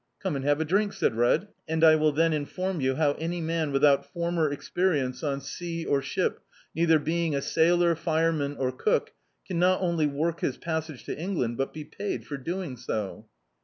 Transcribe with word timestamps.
"Come 0.17 0.35
and 0.35 0.43
have 0.43 0.59
a 0.59 0.65
drink," 0.65 0.93
said 0.93 1.13
Red, 1.15 1.49
"and 1.67 1.83
I 1.83 1.95
will 1.95 2.11
then 2.11 2.33
inform 2.33 2.81
you 2.81 2.95
how 2.95 3.11
any 3.19 3.39
man 3.39 3.71
without 3.71 4.11
former 4.11 4.51
experience 4.51 5.21
on 5.21 5.41
sea 5.41 5.85
or 5.85 6.01
ship, 6.01 6.39
neither 6.73 6.97
being 6.97 7.35
a 7.35 7.41
sailor, 7.43 7.95
fire 7.95 8.33
man 8.33 8.55
or 8.57 8.71
cook, 8.71 9.13
can 9.45 9.59
not 9.59 9.79
only 9.79 10.07
work 10.07 10.39
his 10.39 10.57
passage 10.57 11.03
to 11.03 11.15
Eng 11.15 11.35
land, 11.37 11.55
but 11.57 11.71
be 11.71 11.83
paid 11.83 12.25
for 12.25 12.37
doing 12.37 12.77
so." 12.77 13.27